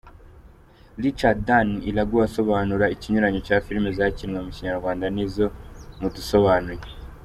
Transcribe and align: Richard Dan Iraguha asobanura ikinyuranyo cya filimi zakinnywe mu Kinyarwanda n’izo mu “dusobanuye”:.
Richard 1.03 1.37
Dan 1.47 1.67
Iraguha 1.89 2.25
asobanura 2.27 2.91
ikinyuranyo 2.95 3.39
cya 3.47 3.57
filimi 3.65 3.89
zakinnywe 3.97 4.39
mu 4.45 4.51
Kinyarwanda 4.55 5.05
n’izo 5.09 5.45
mu 5.99 6.07
“dusobanuye”:. 6.15 6.83